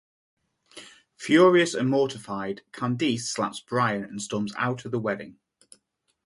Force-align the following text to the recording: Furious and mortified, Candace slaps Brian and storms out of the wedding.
Furious 1.15 1.75
and 1.75 1.87
mortified, 1.87 2.63
Candace 2.71 3.29
slaps 3.29 3.59
Brian 3.59 4.03
and 4.03 4.19
storms 4.19 4.51
out 4.57 4.83
of 4.83 4.89
the 4.91 4.97
wedding. 4.99 5.37